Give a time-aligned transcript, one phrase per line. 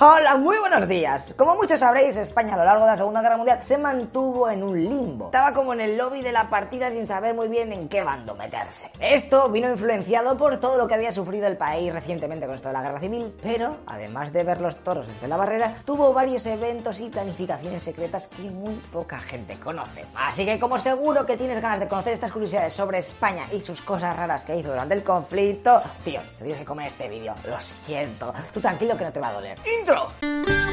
[0.00, 1.34] Hola, muy buenos días.
[1.36, 4.62] Como muchos sabréis, España a lo largo de la Segunda Guerra Mundial se mantuvo en
[4.62, 5.26] un limbo.
[5.26, 8.34] Estaba como en el lobby de la partida sin saber muy bien en qué bando
[8.34, 8.90] meterse.
[9.00, 12.74] Esto vino influenciado por todo lo que había sufrido el país recientemente con esto de
[12.74, 17.00] la guerra civil, pero además de ver los toros desde la barrera, tuvo varios eventos
[17.00, 20.04] y planificaciones secretas que muy poca gente conoce.
[20.14, 23.80] Así que como seguro que tienes ganas de conocer estas curiosidades sobre España y sus
[23.80, 27.34] cosas raras que hizo durante el conflicto, tío, te tienes que comer este vídeo.
[27.48, 28.34] Lo siento.
[28.52, 29.61] Tú tranquilo que no te va a doler.
[29.64, 30.71] Intro.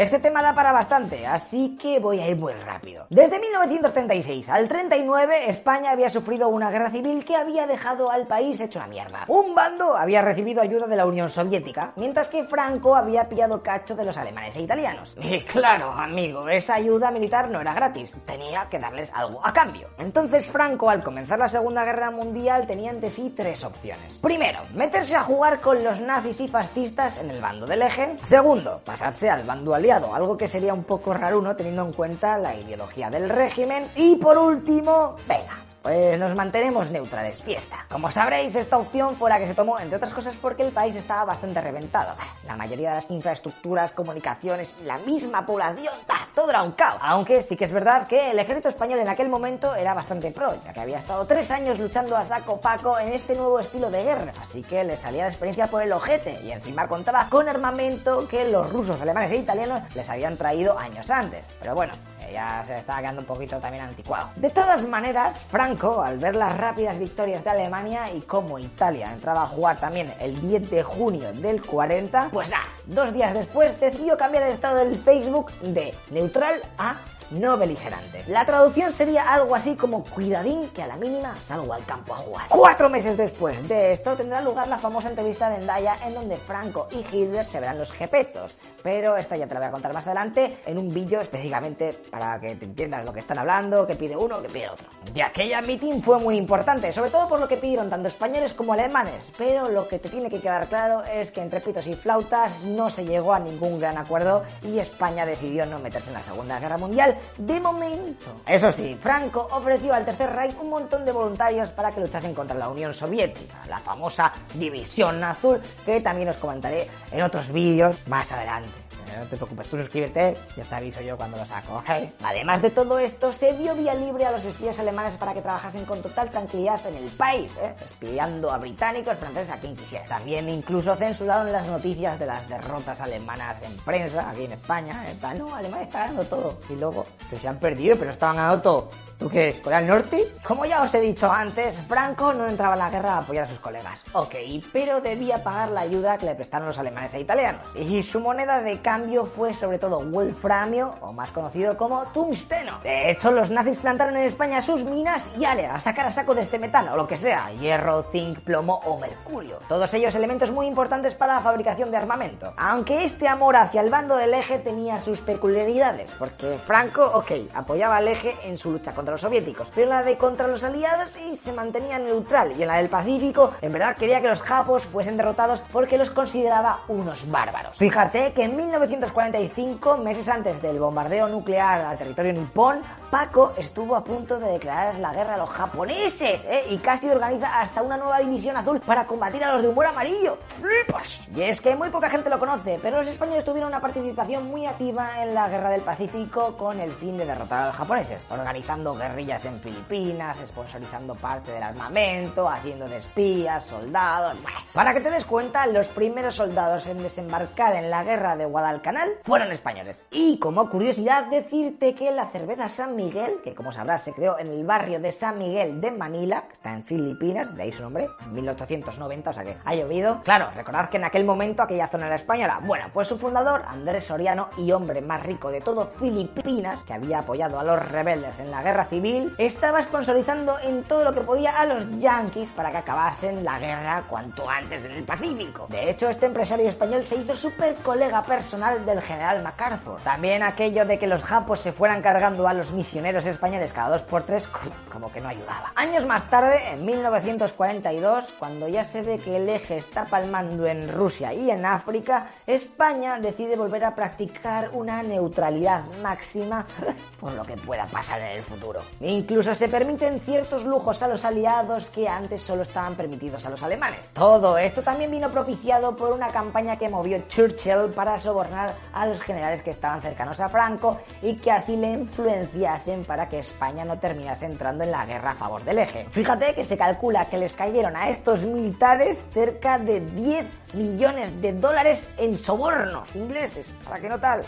[0.00, 3.04] Este tema da para bastante, así que voy a ir muy rápido.
[3.10, 8.58] Desde 1936 al 39, España había sufrido una guerra civil que había dejado al país
[8.62, 9.24] hecho una mierda.
[9.28, 13.94] Un bando había recibido ayuda de la Unión Soviética, mientras que Franco había pillado cacho
[13.94, 15.14] de los alemanes e italianos.
[15.22, 19.88] Y claro, amigo, esa ayuda militar no era gratis, tenía que darles algo a cambio.
[19.98, 24.14] Entonces Franco, al comenzar la Segunda Guerra Mundial, tenía ante sí tres opciones.
[24.22, 28.16] Primero, meterse a jugar con los nazis y fascistas en el bando del eje.
[28.22, 31.40] Segundo, pasarse al bando aliado algo que sería un poco raro.
[31.56, 33.88] Teniendo en cuenta la ideología del régimen.
[33.96, 37.86] Y por último, venga, pues nos mantenemos neutrales, fiesta.
[37.90, 40.94] Como sabréis, esta opción fue la que se tomó, entre otras cosas, porque el país
[40.94, 42.14] estaba bastante reventado.
[42.46, 45.94] La mayoría de las infraestructuras, comunicaciones, la misma población,
[46.34, 47.00] todo era un caos.
[47.02, 50.54] Aunque sí que es verdad que el ejército español en aquel momento era bastante pro,
[50.64, 54.02] ya que había estado tres años luchando a saco paco en este nuevo estilo de
[54.02, 54.32] guerra.
[54.42, 58.44] Así que le salía la experiencia por el ojete y encima contaba con armamento que
[58.50, 61.42] los rusos, alemanes e italianos les habían traído años antes.
[61.60, 61.92] Pero bueno,
[62.32, 64.30] ya se estaba quedando un poquito también anticuado.
[64.36, 69.46] De todas maneras, Al ver las rápidas victorias de Alemania y cómo Italia entraba a
[69.46, 74.48] jugar también el 10 de junio del 40, pues nada, dos días después decidió cambiar
[74.48, 76.96] el estado del Facebook de neutral a
[77.30, 78.24] no beligerante.
[78.26, 82.18] La traducción sería algo así como cuidadín que a la mínima salgo al campo a
[82.18, 82.46] jugar.
[82.48, 86.88] Cuatro meses después de esto tendrá lugar la famosa entrevista de Endaya en donde Franco
[86.90, 88.56] y Hitler se verán los jepetos.
[88.82, 92.40] Pero esta ya te la voy a contar más adelante en un vídeo específicamente para
[92.40, 94.86] que te entiendas lo que están hablando, que pide uno, que pide otro.
[95.14, 98.72] Y aquella meeting fue muy importante, sobre todo por lo que pidieron tanto españoles como
[98.72, 99.24] alemanes.
[99.36, 102.90] Pero lo que te tiene que quedar claro es que entre pitos y flautas no
[102.90, 106.78] se llegó a ningún gran acuerdo y España decidió no meterse en la Segunda Guerra
[106.78, 108.40] Mundial de momento.
[108.46, 112.56] Eso sí, Franco ofreció al Tercer Reich un montón de voluntarios para que luchasen contra
[112.56, 118.30] la Unión Soviética, la famosa División Azul, que también os comentaré en otros vídeos más
[118.32, 121.82] adelante no te preocupes, tú suscríbete, ya te aviso yo cuando lo saco.
[122.24, 125.84] Además de todo esto, se dio vía libre a los espías alemanes para que trabajasen
[125.84, 127.74] con total tranquilidad en el país, ¿eh?
[127.84, 130.04] espiando a británicos, franceses, a quien quisiera.
[130.06, 135.16] También incluso censuraron las noticias de las derrotas alemanas en prensa, aquí en España, ¿eh?
[135.38, 136.58] no, Alemania está ganando todo.
[136.68, 138.88] Y luego, que se han perdido, pero estaban ganando todo.
[139.18, 139.56] ¿Tú qué es?
[139.60, 140.34] ¿Corea del Norte?
[140.46, 143.48] Como ya os he dicho antes, Franco no entraba en la guerra a apoyar a
[143.48, 144.00] sus colegas.
[144.12, 144.34] Ok,
[144.72, 147.62] pero debía pagar la ayuda que le prestaron los alemanes e italianos.
[147.74, 152.80] Y su moneda de cambio fue sobre todo wolframio, o más conocido como tungsteno.
[152.82, 156.34] De hecho, los nazis plantaron en España sus minas y ale, a sacar a saco
[156.34, 159.58] de este metal, o lo que sea, hierro, zinc, plomo o mercurio.
[159.68, 162.52] Todos ellos elementos muy importantes para la fabricación de armamento.
[162.56, 167.96] Aunque este amor hacia el bando del eje tenía sus peculiaridades, porque Franco, ok, apoyaba
[167.96, 171.10] al eje en su lucha contra los soviéticos, pero en la de contra los aliados
[171.28, 174.84] y se mantenía neutral, y en la del Pacífico, en verdad quería que los japos
[174.84, 177.76] fuesen derrotados porque los consideraba unos bárbaros.
[177.76, 178.56] Fíjate que en
[178.90, 182.80] 1945, meses antes del bombardeo nuclear al territorio nipón,
[183.10, 186.64] Paco estuvo a punto de declarar la guerra a los japoneses, ¿eh?
[186.70, 190.38] y casi organiza hasta una nueva división azul para combatir a los de humor amarillo.
[190.46, 191.20] ¡Flipas!
[191.34, 194.66] Y es que muy poca gente lo conoce, pero los españoles tuvieron una participación muy
[194.66, 198.94] activa en la guerra del Pacífico con el fin de derrotar a los japoneses, organizando
[198.94, 204.36] guerrillas en Filipinas, sponsorizando parte del armamento, haciendo de espías, soldados.
[204.72, 208.46] Para que te des cuenta, los primeros soldados en desembarcar en la guerra de
[208.80, 210.06] Guadalcanal fueron españoles.
[210.10, 214.48] Y como curiosidad, decirte que la cerveza San Miguel, que como sabrás se creó en
[214.48, 218.08] el barrio de San Miguel de Manila, que está en Filipinas, de ahí su nombre,
[218.32, 220.22] 1890, o sea que ha llovido.
[220.24, 222.58] Claro, recordad que en aquel momento aquella zona era española.
[222.62, 227.18] Bueno, pues su fundador, Andrés Soriano, y hombre más rico de todo Filipinas, que había
[227.18, 231.60] apoyado a los rebeldes en la guerra civil, estaba sponsorizando en todo lo que podía
[231.60, 235.66] a los yanquis para que acabasen la guerra cuanto antes en el Pacífico.
[235.68, 240.00] De hecho, este empresario español se hizo súper colega personal del general MacArthur.
[240.00, 244.02] También aquello de que los japos se fueran cargando a los misioneros españoles cada dos
[244.02, 244.48] por tres,
[244.90, 245.72] como que no ayudaba.
[245.74, 250.90] Años más tarde, en 1942, cuando ya se ve que el eje está palmando en
[250.92, 256.64] Rusia y en África, España decide volver a practicar una neutralidad máxima
[257.20, 258.60] por lo que pueda pasar en el futuro.
[258.60, 258.82] todo.
[259.00, 263.62] Incluso se permiten ciertos lujos a los aliados que antes solo estaban permitidos a los
[263.62, 264.10] alemanes.
[264.12, 268.59] Todo esto también vino propiciado por una campaña que movió Churchill para sobornar
[268.92, 273.38] a los generales que estaban cercanos a Franco y que así le influenciasen para que
[273.40, 276.06] España no terminase entrando en la guerra a favor del eje.
[276.10, 281.52] Fíjate que se calcula que les cayeron a estos militares cerca de 10 millones de
[281.52, 284.44] dólares en sobornos ingleses, para que no tal.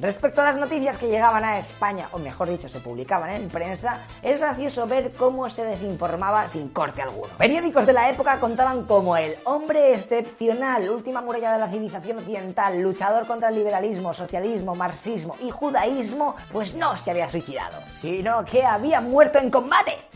[0.00, 4.00] Respecto a las noticias que llegaban a España, o mejor dicho, se publicaban en prensa,
[4.22, 7.32] es gracioso ver cómo se desinformaba sin corte alguno.
[7.38, 12.80] Periódicos de la época contaban como el hombre excepcional, última muralla de la civilización occidental,
[12.80, 18.64] luchador contra el liberalismo, socialismo, marxismo y judaísmo, pues no se había suicidado, sino que
[18.64, 20.15] había muerto en combate.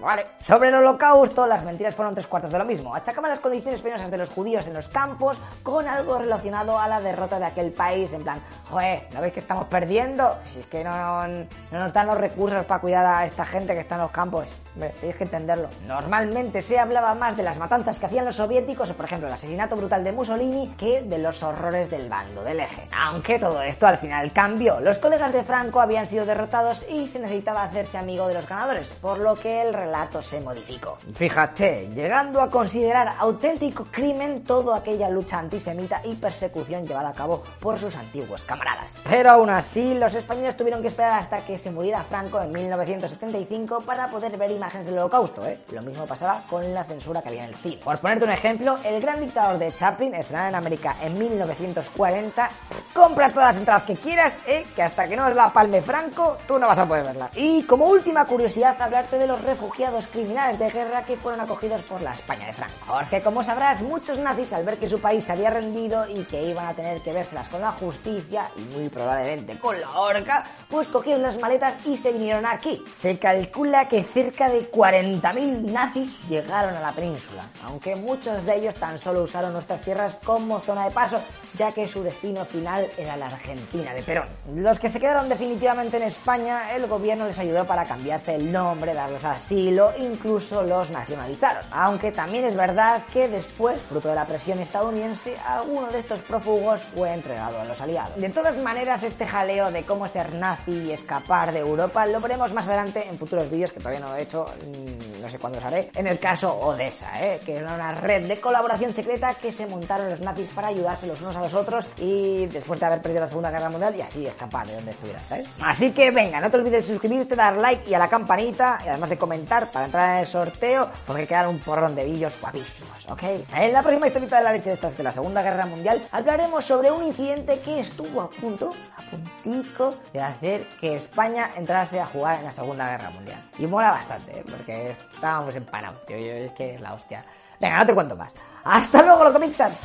[0.00, 0.26] Vale.
[0.40, 2.94] Sobre el holocausto, las mentiras fueron tres cuartos de lo mismo.
[2.94, 7.00] Achacaban las condiciones penosas de los judíos en los campos con algo relacionado a la
[7.00, 8.12] derrota de aquel país.
[8.12, 8.40] En plan,
[8.70, 10.38] joder, ¿no veis que estamos perdiendo?
[10.52, 13.80] Si es que no, no nos dan los recursos para cuidar a esta gente que
[13.80, 14.48] está en los campos.
[14.78, 15.68] Tenéis que entenderlo.
[15.86, 19.34] Normalmente se hablaba más de las matanzas que hacían los soviéticos, o por ejemplo el
[19.34, 22.88] asesinato brutal de Mussolini, que de los horrores del bando del eje.
[22.96, 24.78] Aunque todo esto al final cambió.
[24.78, 28.77] Los colegas de Franco habían sido derrotados y se necesitaba hacerse amigo de los ganadores,
[29.00, 30.96] por lo que el relato se modificó.
[31.14, 37.42] Fíjate, llegando a considerar auténtico crimen toda aquella lucha antisemita y persecución llevada a cabo
[37.60, 38.94] por sus antiguos camaradas.
[39.08, 43.80] Pero aún así, los españoles tuvieron que esperar hasta que se muriera Franco en 1975
[43.80, 45.60] para poder ver imágenes del holocausto, ¿eh?
[45.72, 47.80] Lo mismo pasaba con la censura que había en el cine.
[47.82, 52.50] Por ponerte un ejemplo, El gran dictador de Chaplin, estrenada en América en 1940,
[52.92, 54.66] compra todas las entradas que quieras, ¿eh?
[54.74, 57.30] Que hasta que no es la palme Franco, tú no vas a poder verla.
[57.34, 62.00] Y como última curiosidad, hablarte de los refugiados criminales de guerra que fueron acogidos por
[62.00, 62.74] la España de Franco.
[62.86, 66.42] Porque como sabrás, muchos nazis al ver que su país se había rendido y que
[66.42, 70.88] iban a tener que vérselas con la justicia y muy probablemente con la horca, pues
[70.88, 72.82] cogieron las maletas y se vinieron aquí.
[72.96, 78.74] Se calcula que cerca de 40.000 nazis llegaron a la península, aunque muchos de ellos
[78.74, 81.20] tan solo usaron nuestras tierras como zona de paso,
[81.56, 84.28] ya que su destino final era la Argentina de Perón.
[84.54, 88.94] Los que se quedaron definitivamente en España, el gobierno les ayudó para cambiarse el nombre,
[88.94, 91.64] darles asilo, incluso los nacionalizaron.
[91.70, 96.80] Aunque también es verdad que después, fruto de la presión estadounidense, alguno de estos prófugos
[96.94, 98.16] fue entregado a los aliados.
[98.16, 102.52] De todas maneras, este jaleo de cómo ser nazi y escapar de Europa lo veremos
[102.52, 105.64] más adelante en futuros vídeos que todavía no he hecho Mm, no sé cuándo os
[105.64, 107.40] haré, en el caso Odessa, ¿eh?
[107.44, 111.20] que era una red de colaboración secreta que se montaron los nazis para ayudarse los
[111.20, 114.26] unos a los otros y después de haber perdido la Segunda Guerra Mundial y así
[114.26, 115.48] escapar de donde estuvieras, ¿sabes?
[115.60, 118.88] Así que venga, no te olvides de suscribirte, dar like y a la campanita y
[118.88, 123.06] además de comentar para entrar en el sorteo porque quedan un porrón de vídeos guapísimos,
[123.08, 123.22] ¿ok?
[123.54, 126.64] En la próxima historia de la leche de estas de la Segunda Guerra Mundial hablaremos
[126.64, 132.06] sobre un incidente que estuvo a punto, a puntico de hacer que España entrase a
[132.06, 133.42] jugar en la Segunda Guerra Mundial.
[133.58, 134.44] Y mola bastante, ¿eh?
[134.48, 136.16] porque estábamos empanados, tío.
[136.16, 137.24] es que es la hostia.
[137.60, 138.32] Venga, no te cuento más.
[138.64, 139.80] ¡Hasta luego, Locomixers!